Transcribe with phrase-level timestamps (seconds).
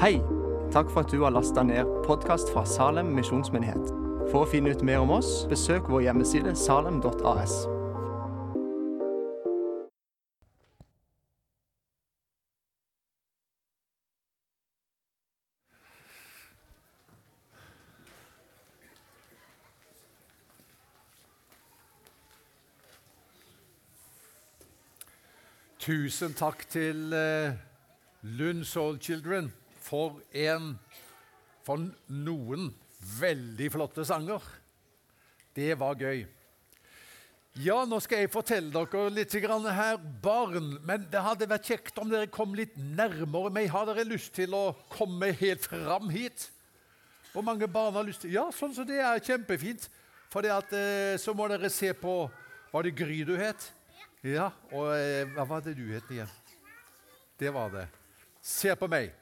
[0.00, 0.20] Hei!
[0.72, 3.88] Takk for at du har lasta ned podkast fra Salem misjonsmyndighet.
[4.28, 7.64] For å finne ut mer om oss, besøk vår hjemmeside salem.as.
[25.80, 27.56] Tusen takk til eh,
[28.36, 29.54] Lund Soul Children
[29.86, 30.74] for en
[31.66, 31.82] for
[32.12, 32.70] noen
[33.18, 34.42] veldig flotte sanger.
[35.56, 36.26] Det var gøy.
[37.56, 40.74] Ja, nå skal jeg fortelle dere litt her, barn.
[40.84, 43.70] Men det hadde vært kjekt om dere kom litt nærmere meg.
[43.72, 46.50] Har dere lyst til å komme helt fram hit?
[47.32, 49.88] Hvor mange barn har lyst til Ja, sånn som det er kjempefint.
[50.28, 52.28] For at, eh, så må dere se på
[52.72, 53.70] Var det Gry du het?
[54.26, 56.28] Ja, og eh, hva var det du het igjen?
[57.38, 57.86] Det var det.
[58.42, 59.14] Se på meg.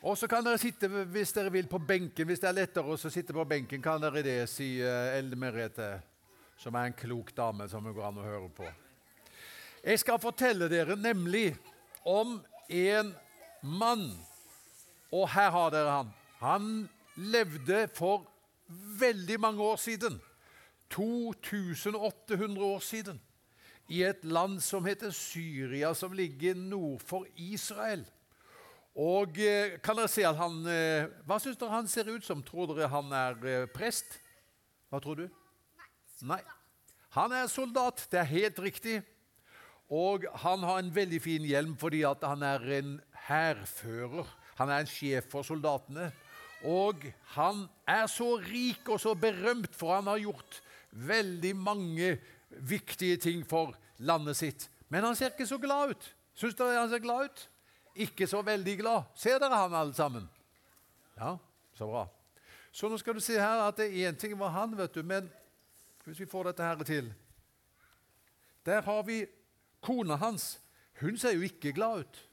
[0.00, 2.26] Og så kan dere sitte hvis dere vil på benken.
[2.26, 5.90] Hvis det er lettere å sitte på benken, kan dere det, sier Elde Merete,
[6.60, 8.68] som er en klok dame som det går an å høre på.
[9.84, 11.52] Jeg skal fortelle dere nemlig
[12.08, 13.12] om en
[13.60, 14.08] mann.
[15.12, 16.12] Og her har dere han.
[16.40, 16.66] Han
[17.16, 18.24] levde for
[19.00, 20.20] veldig mange år siden.
[20.90, 23.20] 2800 år siden.
[23.88, 28.06] I et land som heter Syria, som ligger nord for Israel.
[28.98, 32.42] Og eh, kan dere se at han eh, Hva syns dere han ser ut som?
[32.42, 34.18] Tror dere han er eh, prest?
[34.90, 35.28] Hva tror du?
[36.26, 36.40] Nei.
[37.14, 38.02] Han er soldat.
[38.10, 38.98] Det er helt riktig.
[39.90, 42.96] Og han har en veldig fin hjelm fordi han er en
[43.26, 44.28] hærfører.
[44.58, 46.10] Han er en sjef for soldatene.
[46.66, 52.18] Og han er så rik og så berømt, for han har gjort veldig mange
[52.50, 54.68] viktige ting for landet sitt.
[54.88, 56.10] Men han ser ikke så glad ut.
[56.36, 57.46] Syns dere han ser glad ut?
[57.94, 59.10] Ikke så veldig glad.
[59.14, 60.28] Ser dere han alle sammen?
[61.16, 61.36] Ja,
[61.74, 62.06] så bra.
[62.72, 65.26] Så nå skal du se her at én ting var han, vet du, men
[66.04, 67.12] hvis vi får dette her til
[68.66, 69.26] Der har vi
[69.80, 70.60] kona hans.
[71.00, 72.28] Hun ser jo ikke glad ut.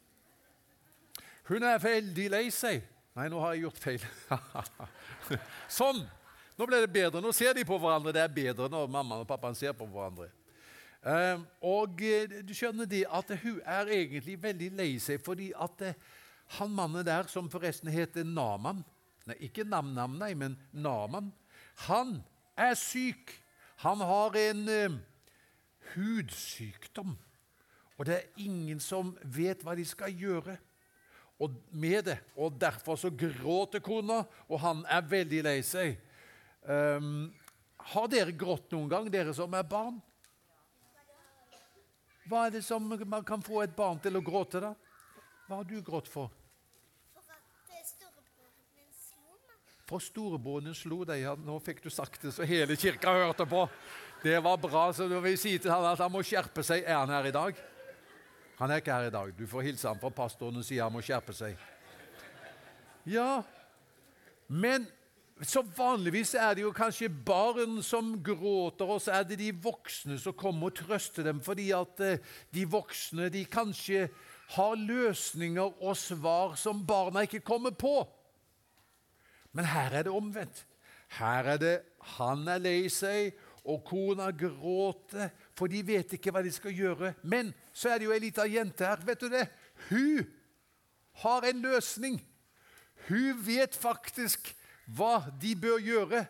[1.47, 2.83] Hun er veldig lei seg.
[3.15, 4.03] Nei, nå har jeg gjort feil.
[5.79, 6.03] sånn!
[6.57, 7.21] Nå ble det bedre.
[7.21, 8.11] Nå ser de på hverandre.
[8.13, 10.27] Det er bedre når mammaen og pappaen ser på hverandre.
[11.05, 15.83] Uh, og uh, du skjønner det at hun er egentlig veldig lei seg fordi at
[15.85, 16.15] uh,
[16.57, 18.81] han mannen der, som forresten heter Naman
[19.27, 21.33] nei, Ikke Nam-Nam, nei, men Naman.
[21.87, 22.17] Han
[22.57, 23.33] er syk.
[23.83, 24.63] Han har en
[25.93, 27.17] hudsykdom.
[27.97, 30.55] Og det er ingen som vet hva de skal gjøre
[31.39, 32.17] og med det.
[32.35, 35.97] Og derfor så gråter kona, og han er veldig lei seg.
[36.67, 37.29] Um,
[37.93, 39.99] har dere grått noen gang, dere som er barn?
[42.27, 44.73] Hva er det som man kan få et barn til å gråte, da?
[45.47, 46.33] Hva har du grått for?
[49.87, 51.21] For storebroren din slo deg.
[51.23, 53.63] Ja, nå fikk du sagt det så hele kirka hørte på.
[54.19, 56.83] Det var bra, så du vil si til han at han må skjerpe seg.
[56.83, 57.61] Er han her i dag?
[58.57, 59.31] Han er ikke her i dag.
[59.37, 61.55] Du får hilse ham fra pastoren og si han må skjerpe seg.
[63.07, 63.45] Ja,
[64.51, 64.89] men
[65.45, 70.17] så vanligvis er det jo kanskje barn som gråter, og så er det de voksne
[70.21, 74.07] som kommer og trøster dem, fordi at eh, de voksne de kanskje
[74.55, 77.99] har løsninger og svar som barna ikke kommer på.
[79.53, 80.63] Men her er det omvendt.
[81.19, 81.75] Her er det
[82.17, 83.35] han er lei seg,
[83.67, 87.11] og kona gråter, for de vet ikke hva de skal gjøre.
[87.27, 89.01] Men så er det jo ei lita jente her.
[89.03, 89.43] Vet du det?
[89.89, 90.23] Hun
[91.23, 92.21] har en løsning.
[93.09, 94.53] Hun vet faktisk
[94.87, 96.25] hva de bør gjøre.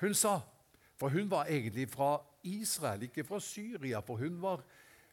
[0.00, 0.40] Hun sa
[0.98, 4.00] For hun var egentlig fra Israel, ikke fra Syria.
[4.02, 4.64] For hun var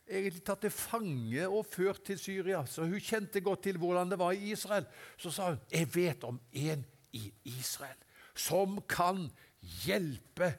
[0.10, 4.20] egentlig tatt til fange og ført til Syria, så hun kjente godt til hvordan det
[4.20, 4.86] var i Israel.
[5.18, 7.98] Så sa hun, 'Jeg vet om en i Israel
[8.36, 9.32] som kan
[9.62, 10.54] hjelpe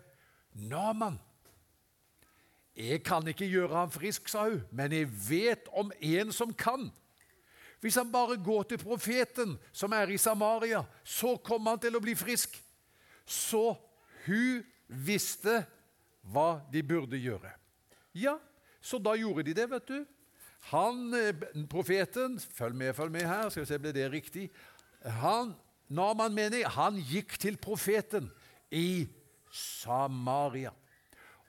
[0.54, 1.18] Naman.'
[2.76, 6.92] 'Jeg kan ikke gjøre ham frisk', sa hun, 'men jeg vet om en som kan.'
[7.86, 12.02] Hvis han bare går til profeten som er i Samaria, så kommer han til å
[12.02, 12.56] bli frisk.
[13.22, 13.76] Så
[14.26, 15.60] hun visste
[16.26, 17.52] hva de burde gjøre.
[18.18, 18.34] Ja,
[18.82, 20.00] så da gjorde de det, vet du.
[20.72, 24.48] Han, eh, profeten Følg med, følg med her, skal vi se, ble det riktig?
[25.22, 25.54] Han,
[25.86, 28.32] Naman mener han gikk til profeten
[28.74, 29.06] i
[29.54, 30.72] Samaria.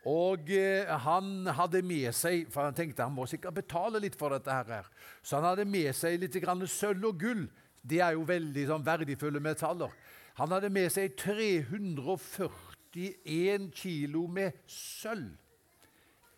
[0.08, 4.30] Og eh, han hadde med seg for han tenkte han må sikkert betale litt for
[4.32, 4.52] dette.
[4.52, 4.86] her.
[5.22, 7.50] Så han hadde med seg litt grann sølv og gull.
[7.84, 9.92] Det er jo veldig sånn, verdifulle metaller.
[10.40, 15.36] Han hadde med seg 341 kilo med sølv.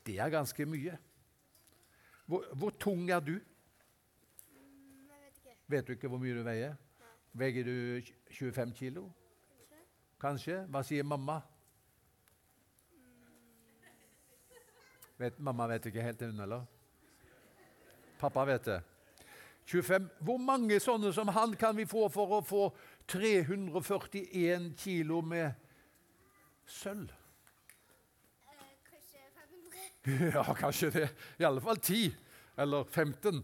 [0.06, 0.98] Det er ganske mye.
[2.26, 3.34] Hvor, hvor tung er du?
[3.34, 3.42] Jeg
[5.10, 5.56] Vet ikke.
[5.68, 6.74] Vet du ikke hvor mye du veier?
[7.38, 8.02] Veier du
[8.34, 9.12] 25 kilo?
[10.22, 10.22] Kanskje.
[10.22, 10.66] Kanskje?
[10.74, 11.42] Hva sier mamma?
[15.20, 16.62] Vet, mamma vet ikke helt ennå, eller?
[18.20, 18.82] Pappa vet det.
[19.68, 20.06] 25.
[20.24, 22.62] Hvor mange sånne som han kan vi få for å få
[23.12, 25.52] 341 kilo med
[26.66, 27.12] sølv?
[28.88, 29.26] Kanskje
[30.08, 30.32] 500.
[30.38, 31.10] Ja, kanskje det.
[31.38, 32.16] I alle fall 10
[32.64, 33.44] eller 15.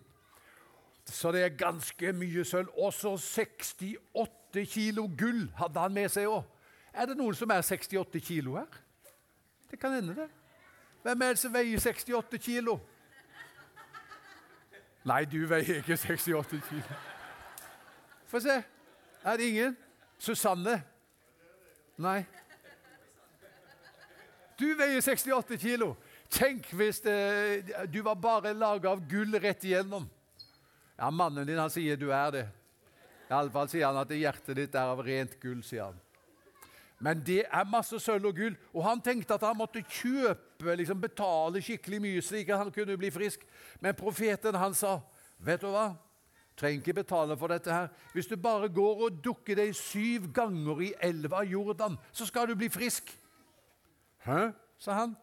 [1.05, 2.71] Så det er ganske mye sølv.
[2.87, 6.47] Også 68 kilo gull hadde han med seg òg.
[6.95, 8.81] Er det noen som er 68 kilo her?
[9.69, 10.31] Det kan hende, det.
[11.05, 12.79] Hvem er det som veier 68 kilo?
[15.05, 16.95] Nei, du veier ikke 68 kilo.
[18.25, 18.55] Få se.
[19.21, 19.75] Er det ingen?
[20.17, 20.79] Susanne?
[22.01, 22.23] Nei.
[24.57, 25.91] Du veier 68 kilo.
[26.33, 27.19] Tenk hvis det,
[27.93, 30.09] du var bare laga av gull rett igjennom.
[30.97, 32.47] Ja, Mannen din han sier du er det.
[33.29, 35.61] Iallfall sier han at hjertet ditt er av rent gull.
[35.61, 36.01] sier han.
[37.05, 41.01] Men det er masse sølv og gull, og han tenkte at han måtte kjøpe, liksom
[41.01, 43.43] betale skikkelig mye slik at han kunne bli frisk.
[43.79, 44.99] Men profeten han sa,
[45.39, 45.93] 'Vet du hva?
[46.57, 47.87] Trenger ikke betale for dette her.
[48.13, 52.55] Hvis du bare går og dukker deg syv ganger i elva Jordan, så skal du
[52.55, 53.19] bli frisk.'
[54.25, 55.15] 'Hæ?' sa han.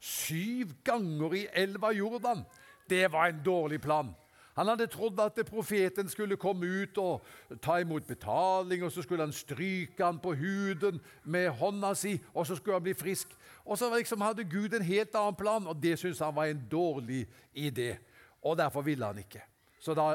[0.00, 2.44] Syv ganger i elva Jordan.
[2.90, 4.14] Det var en dårlig plan.
[4.56, 7.24] Han hadde trodd at profeten skulle komme ut og
[7.62, 12.46] ta imot betaling, og så skulle han stryke han på huden med hånda si, og
[12.46, 13.34] så skulle han bli frisk.
[13.64, 16.64] Og så liksom hadde Gud en helt annen plan, og det syntes han var en
[16.70, 17.96] dårlig idé.
[18.42, 19.42] Og derfor ville han ikke.
[19.78, 20.14] Så da,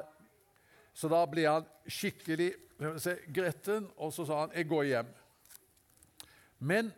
[0.94, 2.54] så da ble han skikkelig
[2.98, 5.14] se, gretten, og så sa han 'jeg går hjem'.
[6.60, 6.94] Men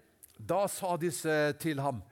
[0.49, 2.03] da sa disse til ham,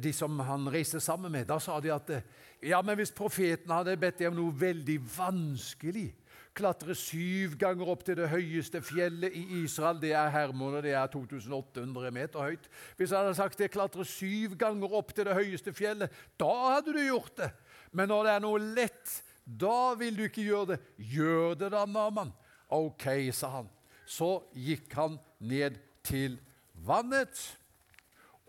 [0.00, 2.26] de som han reiste sammen med, da sa de at eh,
[2.68, 6.10] ja, men hvis profeten hadde bedt deg om noe veldig vanskelig
[6.50, 10.00] Klatre syv ganger opp til det høyeste fjellet i Israel.
[10.02, 12.66] Det er Hermon, og det er 2800 meter høyt.
[12.98, 16.10] Hvis han hadde sagt det, klatre syv ganger opp til det høyeste fjellet,
[16.40, 17.52] da hadde du gjort det.
[17.94, 19.14] Men når det er noe lett,
[19.46, 20.80] da vil du ikke gjøre det.
[21.14, 22.34] Gjør det da, Naman.
[22.74, 23.70] Ok, sa han.
[24.10, 26.34] Så gikk han ned til
[26.74, 27.38] vannet,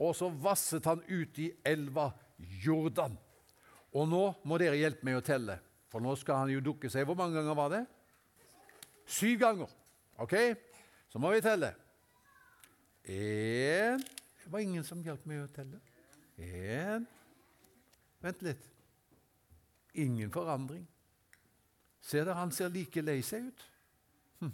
[0.01, 2.09] og så vasset han ut i elva
[2.63, 3.13] Jordan.
[3.93, 5.59] Og nå må dere hjelpe meg å telle,
[5.91, 7.05] for nå skal han jo dukke seg.
[7.05, 7.81] Hvor mange ganger var det?
[9.05, 9.71] Syv ganger.
[10.21, 10.35] Ok?
[11.11, 11.73] Så må vi telle.
[13.03, 14.01] Én
[14.41, 15.79] Det var ingen som hjalp meg å telle.
[16.37, 17.05] Én
[18.21, 18.65] Vent litt.
[19.97, 20.83] Ingen forandring.
[22.01, 23.63] Ser dere, han ser like lei seg ut.
[24.41, 24.51] Hm.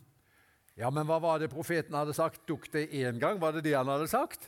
[0.80, 2.46] Ja, men hva var det profeten hadde sagt?
[2.48, 3.40] Dukk deg én gang?
[3.42, 4.48] Var det det han hadde sagt?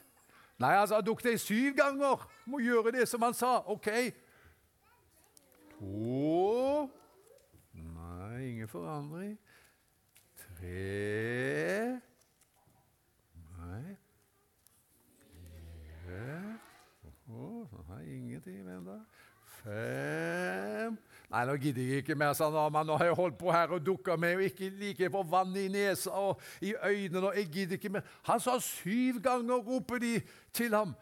[0.59, 2.25] Nei, han dukket deg syv ganger.
[2.45, 3.59] Må gjøre det som han sa.
[3.71, 3.87] Ok,
[5.79, 6.89] To
[7.73, 9.39] Nei, ingen forandring.
[10.35, 12.01] Tre
[13.57, 13.95] Nei.
[16.03, 16.59] Fire
[17.31, 18.99] oh, Nei, ingenting ennå.
[19.63, 20.99] Fem
[21.29, 22.87] Nei, nå gidder jeg ikke mer, sa Naman.
[22.89, 25.67] Nå har jeg holdt på her og dukka med, og ikke like på vann i
[25.69, 27.27] nesa og i øynene.
[27.27, 28.05] og jeg gidder ikke mer.
[28.25, 30.21] Han sa syv ganger, roper de
[30.53, 30.95] til ham.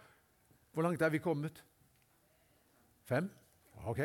[0.73, 1.63] Hvor langt er vi kommet?
[3.07, 3.31] Fem?
[3.87, 3.99] Ok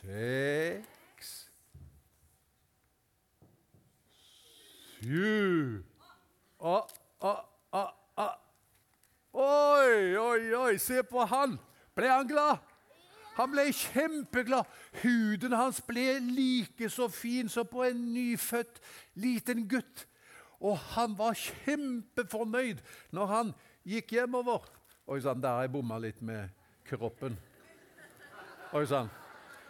[0.00, 1.50] seks
[5.00, 5.82] Sju
[6.60, 6.86] ah,
[7.20, 8.36] ah, ah, ah.
[9.32, 11.54] Oi, oi, oi, se på han!
[11.96, 12.58] Ble han glad?
[13.36, 14.68] Han ble kjempeglad.
[15.02, 18.80] Huden hans ble like så fin som på en nyfødt
[19.14, 20.06] liten gutt.
[20.60, 22.82] Og han var kjempefornøyd
[23.16, 23.54] når han
[23.88, 24.66] gikk hjemover.
[25.10, 26.50] Oi sann, der har jeg bomma litt med
[26.86, 27.38] kroppen.
[28.76, 29.08] Oi sann.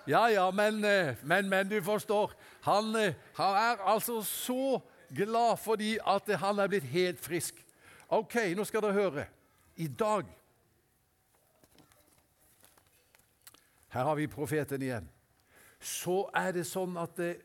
[0.09, 2.33] Ja, ja, men, eh, men, men du forstår.
[2.67, 4.81] Han, eh, han, er altså så
[5.15, 7.55] glad fordi at han er blitt helt frisk.
[8.09, 9.27] Ok, nå skal dere høre.
[9.77, 10.27] I dag
[13.91, 15.09] Her har vi profeten igjen.
[15.81, 17.41] Så er det sånn at eh,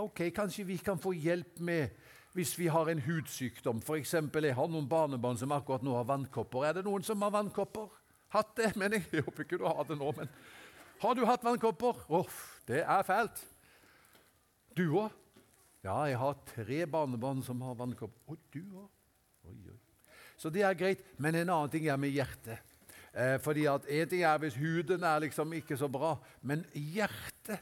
[0.00, 1.96] ok, kanskje vi kan få hjelp med
[2.36, 3.82] hvis vi har en hudsykdom.
[3.82, 4.14] F.eks.
[4.14, 6.68] jeg har noen barnebarn som akkurat nå har vannkopper.
[6.68, 7.90] Er det noen som har vannkopper?
[8.30, 8.70] Hatt det?
[8.78, 10.12] Men jeg håper ikke du har det nå.
[10.16, 10.30] men...
[11.00, 12.04] Har du hatt vannkopper?
[12.12, 13.42] Uff, det er fælt.
[14.76, 15.16] Du òg?
[15.80, 18.20] Ja, jeg har tre barnebarn som har vannkopper.
[18.30, 18.88] Og du òg?
[20.40, 21.02] Så det er greit.
[21.18, 22.69] Men en annen ting er med hjertet.
[23.12, 27.58] Eh, fordi at En ting er hvis huden er liksom ikke så bra, men hjertet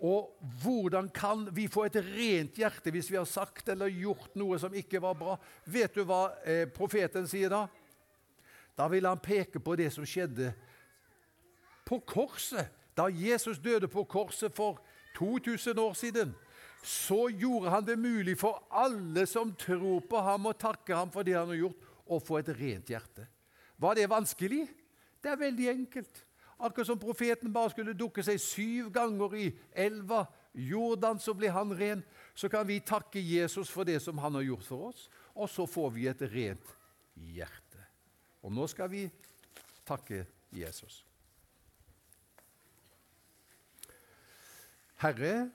[0.00, 0.30] Og
[0.62, 4.74] hvordan kan vi få et rent hjerte hvis vi har sagt eller gjort noe som
[4.74, 5.34] ikke var bra?
[5.66, 7.64] Vet du hva eh, profeten sier da?
[8.78, 10.52] Da vil han peke på det som skjedde
[11.88, 14.78] på korset, da Jesus døde på korset for
[15.16, 16.34] 2000 år siden,
[16.84, 21.26] så gjorde han det mulig for alle som tror på ham og takker ham for
[21.26, 23.26] det han har gjort, å få et rent hjerte.
[23.76, 24.62] Var det vanskelig?
[25.22, 26.24] Det er veldig enkelt.
[26.58, 29.46] Akkurat som profeten bare skulle dukke seg syv ganger i
[29.78, 30.24] elva
[30.58, 32.02] Jordan, så blir han ren.
[32.34, 35.66] Så kan vi takke Jesus for det som han har gjort for oss, og så
[35.66, 36.74] får vi et rent
[37.14, 37.84] hjerte.
[38.42, 39.04] Og nå skal vi
[39.86, 41.04] takke Jesus.
[44.98, 45.48] Herre,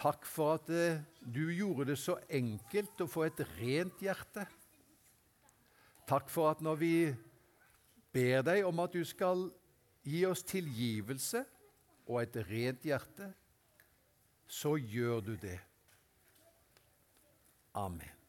[0.00, 4.46] takk for at eh, du gjorde det så enkelt å få et rent hjerte.
[6.08, 6.94] Takk for at når vi
[8.12, 9.48] ber deg om at du skal
[10.04, 11.44] gi oss tilgivelse
[12.08, 13.30] og et rent hjerte,
[14.46, 15.58] så gjør du det.
[17.78, 18.21] Amen.